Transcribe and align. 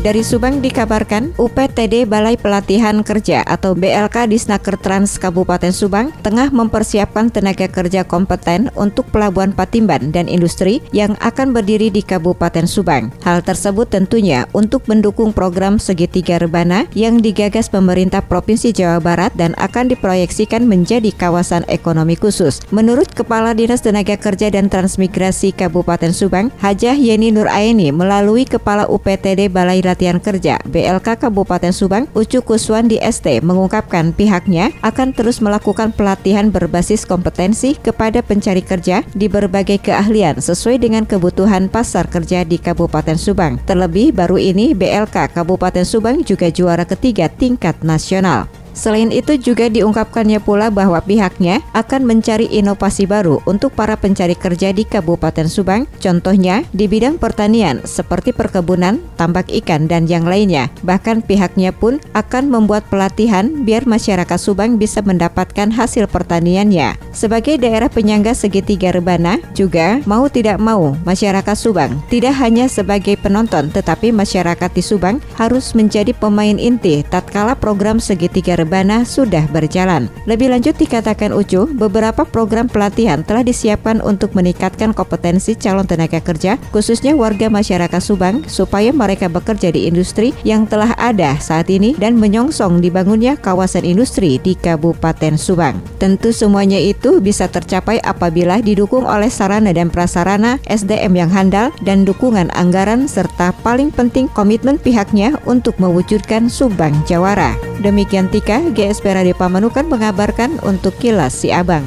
Dari 0.00 0.24
Subang 0.24 0.64
dikabarkan, 0.64 1.36
UPTD 1.36 2.08
Balai 2.08 2.40
Pelatihan 2.40 3.04
Kerja 3.04 3.44
atau 3.44 3.76
BLK 3.76 4.32
Disnaker 4.32 4.80
Trans 4.80 5.20
Kabupaten 5.20 5.76
Subang 5.76 6.08
tengah 6.24 6.48
mempersiapkan 6.48 7.28
tenaga 7.28 7.68
kerja 7.68 8.00
kompeten 8.00 8.72
untuk 8.80 9.12
pelabuhan 9.12 9.52
Patimban 9.52 10.08
dan 10.08 10.24
industri 10.24 10.80
yang 10.96 11.20
akan 11.20 11.52
berdiri 11.52 11.92
di 11.92 12.00
Kabupaten 12.00 12.64
Subang. 12.64 13.12
Hal 13.28 13.44
tersebut 13.44 13.92
tentunya 13.92 14.48
untuk 14.56 14.88
mendukung 14.88 15.36
program 15.36 15.76
segitiga 15.76 16.40
rebana 16.40 16.88
yang 16.96 17.20
digagas 17.20 17.68
pemerintah 17.68 18.24
Provinsi 18.24 18.72
Jawa 18.72 19.04
Barat 19.04 19.36
dan 19.36 19.52
akan 19.60 19.92
diproyeksikan 19.92 20.64
menjadi 20.64 21.12
kawasan 21.12 21.68
ekonomi 21.68 22.16
khusus. 22.16 22.64
Menurut 22.72 23.12
Kepala 23.12 23.52
Dinas 23.52 23.84
Tenaga 23.84 24.16
Kerja 24.16 24.48
dan 24.48 24.72
Transmigrasi 24.72 25.52
Kabupaten 25.52 26.16
Subang, 26.16 26.48
Hajah 26.64 26.96
Yeni 26.96 27.36
Nur 27.36 27.52
Aini 27.52 27.92
melalui 27.92 28.48
Kepala 28.48 28.88
UPTD 28.88 29.52
Balai 29.52 29.89
Latihan 29.90 30.22
Kerja 30.22 30.62
BLK 30.70 31.18
Kabupaten 31.26 31.74
Subang, 31.74 32.06
Ucu 32.14 32.46
Kuswandi 32.46 33.02
ST 33.02 33.42
mengungkapkan 33.42 34.14
pihaknya 34.14 34.70
akan 34.86 35.10
terus 35.10 35.42
melakukan 35.42 35.90
pelatihan 35.90 36.54
berbasis 36.54 37.02
kompetensi 37.02 37.74
kepada 37.74 38.22
pencari 38.22 38.62
kerja 38.62 39.02
di 39.10 39.26
berbagai 39.26 39.82
keahlian 39.82 40.38
sesuai 40.38 40.78
dengan 40.78 41.02
kebutuhan 41.02 41.66
pasar 41.66 42.06
kerja 42.06 42.46
di 42.46 42.62
Kabupaten 42.62 43.18
Subang. 43.18 43.58
Terlebih 43.66 44.14
baru 44.14 44.38
ini 44.38 44.78
BLK 44.78 45.34
Kabupaten 45.34 45.82
Subang 45.82 46.22
juga 46.22 46.46
juara 46.54 46.86
ketiga 46.86 47.26
tingkat 47.26 47.82
nasional. 47.82 48.46
Selain 48.76 49.08
itu 49.10 49.38
juga 49.40 49.66
diungkapkannya 49.70 50.38
pula 50.42 50.68
bahwa 50.68 51.00
pihaknya 51.00 51.64
akan 51.72 52.06
mencari 52.06 52.46
inovasi 52.50 53.06
baru 53.08 53.42
untuk 53.48 53.72
para 53.74 53.96
pencari 53.96 54.36
kerja 54.36 54.70
di 54.74 54.86
Kabupaten 54.86 55.46
Subang, 55.48 55.88
contohnya 55.98 56.62
di 56.74 56.90
bidang 56.90 57.16
pertanian 57.16 57.82
seperti 57.82 58.30
perkebunan, 58.36 59.00
tambak 59.16 59.48
ikan, 59.64 59.88
dan 59.88 60.04
yang 60.06 60.28
lainnya. 60.28 60.68
Bahkan 60.84 61.24
pihaknya 61.24 61.72
pun 61.72 61.98
akan 62.12 62.52
membuat 62.52 62.86
pelatihan 62.92 63.64
biar 63.64 63.88
masyarakat 63.88 64.38
Subang 64.38 64.76
bisa 64.76 65.00
mendapatkan 65.00 65.72
hasil 65.72 66.06
pertaniannya. 66.10 66.98
Sebagai 67.10 67.56
daerah 67.56 67.88
penyangga 67.88 68.36
segitiga 68.36 68.92
rebana, 68.92 69.40
juga 69.56 70.00
mau 70.04 70.28
tidak 70.28 70.60
mau 70.60 70.94
masyarakat 71.04 71.56
Subang 71.56 71.96
tidak 72.08 72.36
hanya 72.38 72.68
sebagai 72.68 73.16
penonton 73.16 73.72
tetapi 73.72 74.12
masyarakat 74.14 74.70
di 74.72 74.82
Subang 74.84 75.18
harus 75.36 75.72
menjadi 75.72 76.12
pemain 76.12 76.56
inti 76.56 77.02
tatkala 77.06 77.56
program 77.56 77.98
segitiga 78.02 78.59
Rebana 78.60 79.08
sudah 79.08 79.48
berjalan. 79.48 80.12
Lebih 80.28 80.52
lanjut 80.52 80.76
dikatakan 80.76 81.32
Ucu, 81.32 81.64
beberapa 81.72 82.28
program 82.28 82.68
pelatihan 82.68 83.24
telah 83.24 83.40
disiapkan 83.40 84.04
untuk 84.04 84.36
meningkatkan 84.36 84.92
kompetensi 84.92 85.56
calon 85.56 85.88
tenaga 85.88 86.20
kerja, 86.20 86.60
khususnya 86.68 87.16
warga 87.16 87.48
masyarakat 87.48 88.02
Subang, 88.04 88.44
supaya 88.44 88.92
mereka 88.92 89.32
bekerja 89.32 89.72
di 89.72 89.88
industri 89.88 90.36
yang 90.44 90.68
telah 90.68 90.92
ada 91.00 91.40
saat 91.40 91.72
ini 91.72 91.96
dan 91.96 92.20
menyongsong 92.20 92.84
dibangunnya 92.84 93.40
kawasan 93.40 93.88
industri 93.88 94.36
di 94.36 94.52
Kabupaten 94.52 95.40
Subang. 95.40 95.80
Tentu 95.96 96.36
semuanya 96.36 96.76
itu 96.76 97.22
bisa 97.24 97.48
tercapai 97.48 97.96
apabila 98.04 98.60
didukung 98.60 99.08
oleh 99.08 99.32
sarana 99.32 99.72
dan 99.72 99.88
prasarana 99.88 100.60
SDM 100.68 101.16
yang 101.16 101.30
handal 101.32 101.72
dan 101.86 102.04
dukungan 102.04 102.52
anggaran 102.52 103.08
serta 103.08 103.56
paling 103.64 103.88
penting 103.88 104.28
komitmen 104.36 104.76
pihaknya 104.76 105.38
untuk 105.48 105.78
mewujudkan 105.78 106.50
Subang 106.50 106.92
Jawara. 107.08 107.69
Demikian 107.80 108.28
Tika, 108.28 108.60
GSP 108.76 109.16
Radio 109.16 109.32
Pamanukan 109.32 109.88
mengabarkan 109.88 110.60
untuk 110.68 110.92
Kilas 111.00 111.32
Si 111.32 111.48
Abang. 111.48 111.80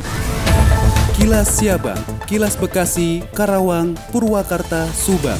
Kilas 1.13 1.45
Siabang, 1.61 2.01
Kilas 2.25 2.57
Bekasi, 2.57 3.21
Karawang, 3.37 3.93
Purwakarta, 4.09 4.89
Subang. 4.89 5.37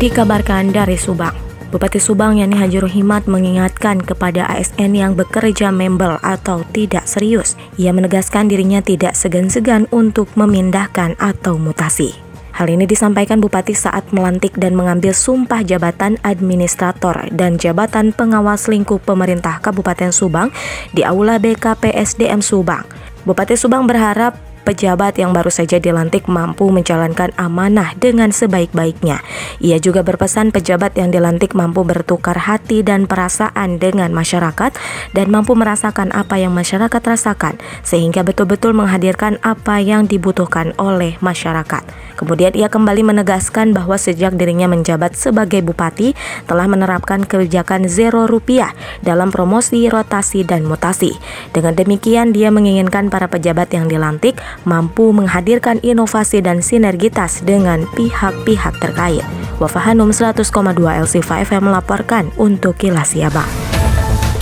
Dikabarkan 0.00 0.72
dari 0.72 0.96
Subang. 0.96 1.36
Bupati 1.68 2.00
Subang 2.00 2.40
Yani 2.40 2.56
Haji 2.56 2.80
Rohimat 2.80 3.28
mengingatkan 3.28 4.00
kepada 4.00 4.48
ASN 4.48 4.96
yang 4.96 5.12
bekerja 5.12 5.68
membel 5.68 6.16
atau 6.24 6.64
tidak 6.72 7.04
serius. 7.04 7.60
Ia 7.76 7.92
menegaskan 7.92 8.48
dirinya 8.48 8.80
tidak 8.80 9.12
segan-segan 9.12 9.84
untuk 9.92 10.32
memindahkan 10.32 11.12
atau 11.20 11.60
mutasi. 11.60 12.31
Hal 12.52 12.68
ini 12.68 12.84
disampaikan 12.84 13.40
Bupati 13.40 13.72
saat 13.72 14.12
melantik 14.12 14.54
dan 14.60 14.76
mengambil 14.76 15.16
sumpah 15.16 15.64
jabatan 15.64 16.20
administrator 16.20 17.32
dan 17.32 17.56
jabatan 17.56 18.12
pengawas 18.12 18.68
lingkup 18.68 19.00
pemerintah 19.08 19.58
Kabupaten 19.64 20.12
Subang 20.12 20.52
di 20.92 21.00
Aula 21.00 21.40
BKPSDM 21.40 22.44
Subang. 22.44 22.84
Bupati 23.24 23.56
Subang 23.56 23.88
berharap 23.88 24.51
pejabat 24.62 25.18
yang 25.18 25.34
baru 25.34 25.50
saja 25.50 25.82
dilantik 25.82 26.30
mampu 26.30 26.70
menjalankan 26.70 27.34
amanah 27.36 27.92
dengan 27.98 28.30
sebaik-baiknya. 28.30 29.20
Ia 29.58 29.82
juga 29.82 30.06
berpesan 30.06 30.54
pejabat 30.54 30.94
yang 30.96 31.10
dilantik 31.10 31.52
mampu 31.52 31.82
bertukar 31.82 32.38
hati 32.38 32.80
dan 32.86 33.10
perasaan 33.10 33.76
dengan 33.82 34.14
masyarakat 34.14 34.72
dan 35.12 35.26
mampu 35.28 35.52
merasakan 35.58 36.14
apa 36.14 36.38
yang 36.38 36.54
masyarakat 36.54 37.02
rasakan 37.02 37.58
sehingga 37.82 38.22
betul-betul 38.22 38.72
menghadirkan 38.72 39.42
apa 39.42 39.82
yang 39.82 40.06
dibutuhkan 40.06 40.72
oleh 40.78 41.18
masyarakat. 41.18 41.82
Kemudian 42.16 42.54
ia 42.54 42.70
kembali 42.70 43.02
menegaskan 43.02 43.74
bahwa 43.74 43.98
sejak 43.98 44.38
dirinya 44.38 44.70
menjabat 44.70 45.18
sebagai 45.18 45.58
bupati 45.58 46.14
telah 46.46 46.70
menerapkan 46.70 47.26
kebijakan 47.26 47.90
zero 47.90 48.30
rupiah 48.30 48.70
dalam 49.02 49.34
promosi, 49.34 49.90
rotasi, 49.90 50.46
dan 50.46 50.62
mutasi. 50.62 51.18
Dengan 51.50 51.74
demikian 51.74 52.30
dia 52.30 52.54
menginginkan 52.54 53.10
para 53.10 53.26
pejabat 53.26 53.74
yang 53.74 53.90
dilantik 53.90 54.38
mampu 54.62 55.10
menghadirkan 55.10 55.78
inovasi 55.80 56.40
dan 56.40 56.64
sinergitas 56.64 57.42
dengan 57.42 57.84
pihak-pihak 57.94 58.78
terkait. 58.78 59.24
Wafahanum 59.62 60.10
100,2 60.10 60.48
LC5 60.78 61.30
FM 61.48 61.70
melaporkan 61.70 62.28
untuk 62.40 62.76
Kilas 62.76 63.14
Siabang. 63.14 63.48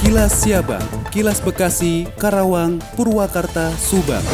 Kilas 0.00 0.32
Siabang, 0.32 0.86
Kilas 1.12 1.44
Bekasi, 1.44 2.08
Karawang, 2.16 2.80
Purwakarta, 2.96 3.68
Subang. 3.76 4.24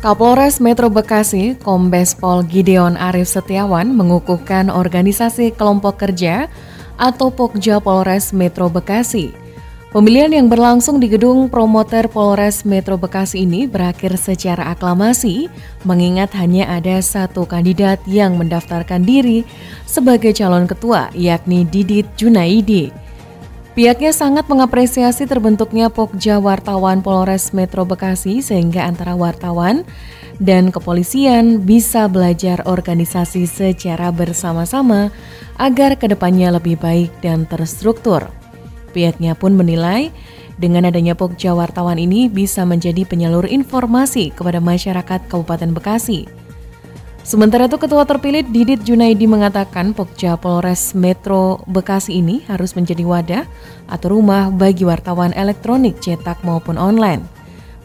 Kapolres 0.00 0.64
Metro 0.64 0.88
Bekasi, 0.88 1.60
Kombes 1.60 2.16
Pol 2.16 2.40
Gideon 2.48 2.96
Arif 2.96 3.28
Setiawan 3.28 3.92
mengukuhkan 3.92 4.72
organisasi 4.72 5.52
kelompok 5.52 6.00
kerja 6.00 6.48
atau 6.96 7.28
Pokja 7.28 7.84
Polres 7.84 8.32
Metro 8.32 8.72
Bekasi. 8.72 9.49
Pemilihan 9.90 10.30
yang 10.30 10.46
berlangsung 10.46 11.02
di 11.02 11.10
gedung 11.10 11.50
promoter 11.50 12.06
Polres 12.06 12.62
Metro 12.62 12.94
Bekasi 12.94 13.42
ini 13.42 13.66
berakhir 13.66 14.14
secara 14.22 14.70
aklamasi, 14.70 15.50
mengingat 15.82 16.30
hanya 16.38 16.78
ada 16.78 17.02
satu 17.02 17.42
kandidat 17.42 17.98
yang 18.06 18.38
mendaftarkan 18.38 19.02
diri 19.02 19.42
sebagai 19.90 20.30
calon 20.30 20.70
ketua, 20.70 21.10
yakni 21.10 21.66
Didit 21.66 22.06
Junaidi. 22.14 22.94
Pihaknya 23.74 24.14
sangat 24.14 24.46
mengapresiasi 24.46 25.26
terbentuknya 25.26 25.90
Pokja 25.90 26.38
Wartawan 26.38 27.02
Polres 27.02 27.50
Metro 27.50 27.82
Bekasi 27.82 28.46
sehingga 28.46 28.86
antara 28.86 29.18
wartawan 29.18 29.82
dan 30.38 30.70
kepolisian 30.70 31.66
bisa 31.66 32.06
belajar 32.06 32.62
organisasi 32.62 33.42
secara 33.42 34.14
bersama-sama 34.14 35.10
agar 35.58 35.98
ke 35.98 36.06
depannya 36.06 36.54
lebih 36.54 36.78
baik 36.78 37.10
dan 37.26 37.42
terstruktur. 37.42 38.30
Pihaknya 38.90 39.38
pun 39.38 39.54
menilai 39.54 40.10
dengan 40.60 40.86
adanya 40.86 41.16
Pokja 41.16 41.56
Wartawan 41.56 41.96
ini 41.96 42.28
bisa 42.28 42.68
menjadi 42.68 43.06
penyalur 43.08 43.48
informasi 43.48 44.34
kepada 44.34 44.60
masyarakat 44.60 45.24
Kabupaten 45.30 45.72
Bekasi 45.72 46.40
Sementara 47.20 47.68
itu 47.68 47.76
Ketua 47.76 48.08
terpilih 48.08 48.42
Didit 48.48 48.80
Junaidi 48.82 49.28
mengatakan 49.28 49.92
Pokja 49.92 50.40
Polres 50.40 50.96
Metro 50.96 51.60
Bekasi 51.68 52.18
ini 52.18 52.40
harus 52.48 52.72
menjadi 52.72 53.04
wadah 53.04 53.44
atau 53.92 54.16
rumah 54.16 54.48
bagi 54.48 54.88
wartawan 54.88 55.30
elektronik 55.36 56.00
cetak 56.00 56.40
maupun 56.42 56.80
online. 56.80 57.22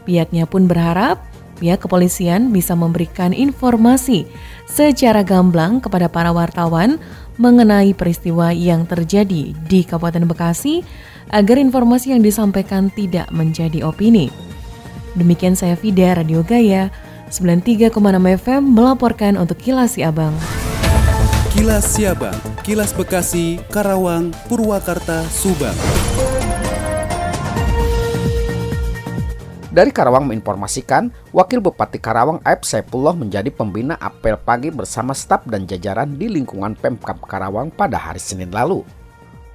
Pihaknya 0.07 0.47
pun 0.47 0.71
berharap 0.71 1.19
pihak 1.59 1.83
kepolisian 1.83 2.55
bisa 2.55 2.79
memberikan 2.79 3.35
informasi 3.35 4.23
secara 4.65 5.19
gamblang 5.21 5.83
kepada 5.83 6.07
para 6.07 6.31
wartawan 6.31 6.95
mengenai 7.35 7.91
peristiwa 7.95 8.51
yang 8.55 8.87
terjadi 8.87 9.51
di 9.55 9.79
Kabupaten 9.83 10.23
Bekasi 10.27 10.85
agar 11.33 11.57
informasi 11.57 12.13
yang 12.13 12.21
disampaikan 12.21 12.93
tidak 12.93 13.27
menjadi 13.33 13.83
opini. 13.83 14.29
Demikian 15.15 15.55
saya 15.55 15.79
Fida 15.79 16.15
Radio 16.15 16.43
Gaya 16.43 16.91
93,6 17.31 17.91
FM 18.45 18.63
melaporkan 18.75 19.33
untuk 19.39 19.57
Kilas 19.57 19.95
Siabang. 19.95 20.35
Kilas 21.55 21.87
Siabang, 21.87 22.35
Kilas 22.67 22.91
Bekasi, 22.91 23.63
Karawang, 23.71 24.35
Purwakarta, 24.51 25.23
Subang. 25.31 25.75
Dari 29.75 29.91
Karawang 29.91 30.31
menginformasikan, 30.31 31.11
Wakil 31.35 31.59
Bupati 31.59 31.99
Karawang 31.99 32.39
Aib 32.47 32.63
Saipullah 32.63 33.11
menjadi 33.11 33.51
pembina 33.51 33.99
apel 33.99 34.39
pagi 34.39 34.71
bersama 34.71 35.11
staf 35.11 35.43
dan 35.51 35.67
jajaran 35.67 36.15
di 36.15 36.31
lingkungan 36.31 36.79
Pemkap 36.79 37.19
Karawang 37.27 37.75
pada 37.75 37.99
hari 37.99 38.23
Senin 38.23 38.55
lalu. 38.55 38.87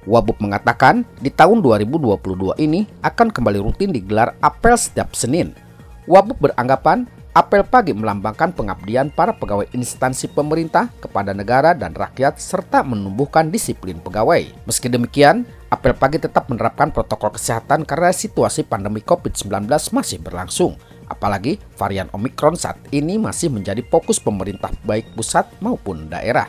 Wabub 0.05 0.37
mengatakan 0.37 1.01
di 1.17 1.33
tahun 1.33 1.65
2022 1.65 2.53
ini 2.61 2.85
akan 3.01 3.33
kembali 3.33 3.65
rutin 3.65 3.89
digelar 3.89 4.37
apel 4.45 4.77
setiap 4.77 5.09
Senin. 5.17 5.57
Wabub 6.05 6.37
beranggapan 6.37 7.09
apel 7.31 7.63
pagi 7.63 7.95
melambangkan 7.95 8.51
pengabdian 8.51 9.07
para 9.07 9.31
pegawai 9.31 9.67
instansi 9.71 10.27
pemerintah 10.27 10.91
kepada 10.99 11.31
negara 11.31 11.71
dan 11.71 11.95
rakyat 11.95 12.35
serta 12.39 12.83
menumbuhkan 12.83 13.47
disiplin 13.47 13.99
pegawai. 14.03 14.51
Meski 14.67 14.91
demikian, 14.91 15.47
apel 15.71 15.95
pagi 15.95 16.19
tetap 16.19 16.51
menerapkan 16.51 16.91
protokol 16.91 17.31
kesehatan 17.35 17.87
karena 17.87 18.11
situasi 18.11 18.67
pandemi 18.67 18.99
COVID-19 18.99 19.67
masih 19.95 20.19
berlangsung. 20.19 20.75
Apalagi 21.07 21.59
varian 21.75 22.07
Omikron 22.15 22.55
saat 22.55 22.79
ini 22.91 23.19
masih 23.19 23.51
menjadi 23.51 23.83
fokus 23.83 24.19
pemerintah 24.19 24.71
baik 24.83 25.11
pusat 25.15 25.47
maupun 25.59 26.07
daerah. 26.07 26.47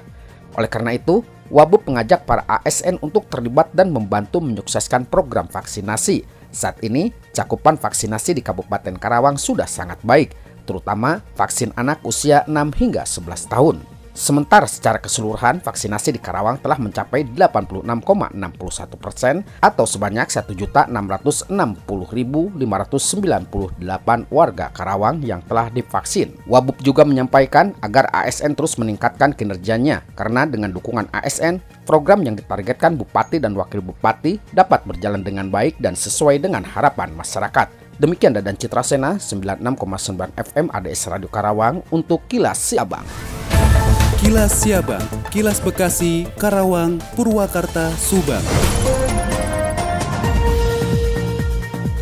Oleh 0.54 0.70
karena 0.70 0.94
itu, 0.94 1.22
Wabub 1.52 1.84
mengajak 1.84 2.24
para 2.24 2.48
ASN 2.48 2.96
untuk 3.04 3.28
terlibat 3.28 3.68
dan 3.76 3.92
membantu 3.92 4.40
menyukseskan 4.40 5.04
program 5.04 5.50
vaksinasi. 5.52 6.24
Saat 6.52 6.84
ini, 6.84 7.12
cakupan 7.32 7.80
vaksinasi 7.80 8.36
di 8.36 8.42
Kabupaten 8.44 8.96
Karawang 9.00 9.40
sudah 9.40 9.68
sangat 9.68 10.00
baik, 10.04 10.32
terutama 10.64 11.20
vaksin 11.34 11.74
anak 11.74 12.02
usia 12.06 12.46
6 12.46 12.54
hingga 12.78 13.02
11 13.04 13.52
tahun. 13.52 13.76
Sementara 14.12 14.68
secara 14.68 15.00
keseluruhan 15.00 15.64
vaksinasi 15.64 16.12
di 16.12 16.20
Karawang 16.20 16.60
telah 16.60 16.76
mencapai 16.76 17.24
86,61 17.32 19.00
persen 19.00 19.40
atau 19.56 19.88
sebanyak 19.88 20.28
1.660.598 20.28 21.48
warga 24.28 24.68
Karawang 24.68 25.24
yang 25.24 25.40
telah 25.48 25.72
divaksin. 25.72 26.36
Wabub 26.44 26.76
juga 26.84 27.08
menyampaikan 27.08 27.72
agar 27.80 28.12
ASN 28.12 28.52
terus 28.52 28.76
meningkatkan 28.76 29.32
kinerjanya 29.32 30.04
karena 30.12 30.44
dengan 30.44 30.76
dukungan 30.76 31.08
ASN, 31.16 31.64
program 31.88 32.20
yang 32.20 32.36
ditargetkan 32.36 33.00
Bupati 33.00 33.40
dan 33.40 33.56
Wakil 33.56 33.80
Bupati 33.80 34.36
dapat 34.52 34.84
berjalan 34.84 35.24
dengan 35.24 35.48
baik 35.48 35.80
dan 35.80 35.96
sesuai 35.96 36.36
dengan 36.36 36.68
harapan 36.68 37.16
masyarakat. 37.16 37.81
Demikian 38.02 38.34
Dadan 38.34 38.58
Citra 38.58 38.82
Sena 38.82 39.14
96,9 39.14 40.34
FM 40.34 40.74
ADS 40.74 41.06
Radio 41.06 41.30
Karawang 41.30 41.86
untuk 41.94 42.26
Kilas 42.26 42.58
Siabang. 42.58 43.06
Kilas 44.18 44.58
Siabang, 44.58 45.06
Kilas 45.30 45.62
Bekasi, 45.62 46.26
Karawang, 46.34 46.98
Purwakarta, 47.14 47.94
Subang. 47.94 48.42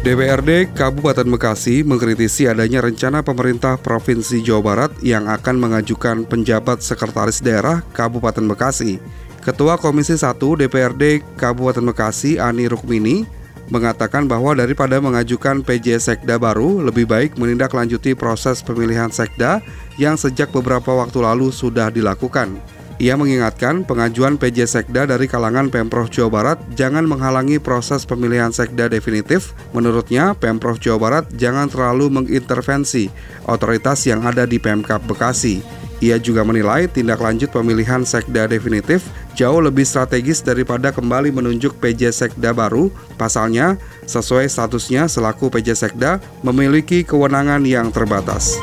DPRD 0.01 0.73
Kabupaten 0.73 1.29
Bekasi 1.29 1.85
mengkritisi 1.85 2.49
adanya 2.49 2.81
rencana 2.81 3.21
pemerintah 3.21 3.77
Provinsi 3.77 4.41
Jawa 4.41 4.65
Barat 4.65 4.97
yang 5.05 5.29
akan 5.29 5.61
mengajukan 5.61 6.25
penjabat 6.25 6.81
sekretaris 6.81 7.45
daerah 7.45 7.85
Kabupaten 7.93 8.49
Bekasi. 8.49 8.97
Ketua 9.45 9.77
Komisi 9.77 10.17
1 10.17 10.33
DPRD 10.41 11.21
Kabupaten 11.37 11.85
Bekasi 11.85 12.41
Ani 12.41 12.73
Rukmini 12.73 13.40
mengatakan 13.71 14.27
bahwa 14.27 14.53
daripada 14.53 14.99
mengajukan 14.99 15.63
PJ 15.63 16.03
Sekda 16.03 16.37
baru, 16.37 16.83
lebih 16.83 17.07
baik 17.07 17.39
menindaklanjuti 17.39 18.19
proses 18.19 18.61
pemilihan 18.61 19.09
Sekda 19.09 19.63
yang 19.97 20.19
sejak 20.19 20.51
beberapa 20.51 20.93
waktu 20.93 21.23
lalu 21.23 21.55
sudah 21.55 21.89
dilakukan. 21.89 22.59
Ia 23.01 23.17
mengingatkan 23.17 23.89
pengajuan 23.89 24.37
PJ 24.37 24.69
Sekda 24.69 25.09
dari 25.09 25.25
kalangan 25.25 25.73
Pemprov 25.73 26.13
Jawa 26.13 26.29
Barat 26.29 26.59
jangan 26.77 27.09
menghalangi 27.09 27.57
proses 27.57 28.05
pemilihan 28.05 28.53
Sekda 28.53 28.93
definitif. 28.93 29.57
Menurutnya, 29.73 30.37
Pemprov 30.37 30.77
Jawa 30.77 30.99
Barat 31.01 31.25
jangan 31.33 31.73
terlalu 31.73 32.13
mengintervensi 32.13 33.09
otoritas 33.49 34.05
yang 34.05 34.21
ada 34.29 34.45
di 34.45 34.61
Pemkap 34.61 35.01
Bekasi. 35.09 35.80
Ia 36.01 36.17
juga 36.17 36.41
menilai 36.41 36.89
tindak 36.89 37.21
lanjut 37.21 37.53
pemilihan 37.53 38.01
sekda 38.09 38.49
definitif 38.49 39.05
jauh 39.37 39.61
lebih 39.61 39.85
strategis 39.85 40.41
daripada 40.41 40.89
kembali 40.93 41.29
menunjuk 41.29 41.77
PJ 41.77 42.09
Sekda 42.09 42.57
baru. 42.57 42.89
Pasalnya, 43.21 43.77
sesuai 44.09 44.49
statusnya 44.49 45.13
selaku 45.13 45.53
PJ 45.53 45.77
Sekda 45.77 46.17
memiliki 46.41 47.05
kewenangan 47.05 47.61
yang 47.69 47.93
terbatas. 47.93 48.57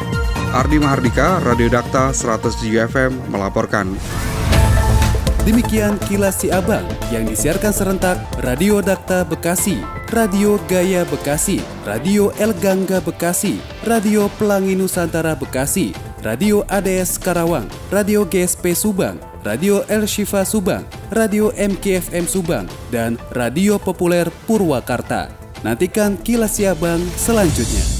Ardi 0.50 0.82
Mahardika, 0.82 1.38
Radio 1.46 1.70
Dakta 1.70 2.10
107 2.10 2.90
FM 2.90 3.12
melaporkan. 3.30 3.94
Demikian 5.48 5.96
kilas 6.04 6.44
si 6.44 6.52
abang 6.52 6.84
yang 7.08 7.24
disiarkan 7.24 7.72
serentak 7.72 8.20
Radio 8.44 8.84
Dakta 8.84 9.24
Bekasi, 9.24 9.80
Radio 10.12 10.60
Gaya 10.68 11.08
Bekasi, 11.08 11.64
Radio 11.88 12.36
El 12.36 12.52
Gangga 12.60 13.00
Bekasi, 13.00 13.56
Radio 13.88 14.28
Pelangi 14.36 14.76
Nusantara 14.76 15.40
Bekasi, 15.40 15.96
Radio 16.26 16.66
ADS 16.66 17.22
Karawang, 17.22 17.70
Radio 17.94 18.26
GSP 18.26 18.74
Subang, 18.74 19.22
Radio 19.46 19.86
El 19.86 20.10
Shifa 20.10 20.42
Subang, 20.42 20.82
Radio 21.14 21.54
MKFM 21.54 22.26
Subang, 22.26 22.66
dan 22.90 23.22
Radio 23.38 23.78
Populer 23.78 24.26
Purwakarta. 24.50 25.30
Nantikan 25.62 26.18
kilas 26.18 26.58
Siabang 26.58 27.02
selanjutnya. 27.18 27.97